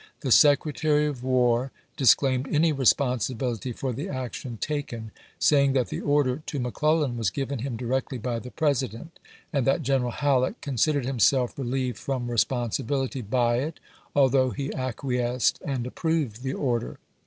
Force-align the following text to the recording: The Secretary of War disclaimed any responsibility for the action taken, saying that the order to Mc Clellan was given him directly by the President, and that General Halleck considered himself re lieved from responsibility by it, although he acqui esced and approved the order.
The 0.21 0.31
Secretary 0.31 1.05
of 1.05 1.23
War 1.23 1.71
disclaimed 1.95 2.47
any 2.51 2.71
responsibility 2.71 3.71
for 3.71 3.93
the 3.93 4.09
action 4.09 4.57
taken, 4.57 5.11
saying 5.37 5.73
that 5.73 5.89
the 5.89 6.01
order 6.01 6.41
to 6.47 6.59
Mc 6.59 6.73
Clellan 6.73 7.17
was 7.17 7.29
given 7.29 7.59
him 7.59 7.77
directly 7.77 8.17
by 8.17 8.39
the 8.39 8.49
President, 8.49 9.19
and 9.53 9.67
that 9.67 9.83
General 9.83 10.09
Halleck 10.09 10.59
considered 10.59 11.05
himself 11.05 11.53
re 11.55 11.65
lieved 11.93 11.97
from 11.97 12.31
responsibility 12.31 13.21
by 13.21 13.57
it, 13.57 13.79
although 14.15 14.49
he 14.49 14.69
acqui 14.69 15.19
esced 15.21 15.61
and 15.63 15.85
approved 15.85 16.41
the 16.41 16.53
order. 16.55 16.97